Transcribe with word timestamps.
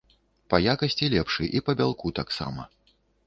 Па 0.51 0.57
якасці 0.73 1.09
лепшы 1.15 1.49
і 1.59 1.63
па 1.69 1.77
бялку 1.81 2.13
таксама. 2.23 2.69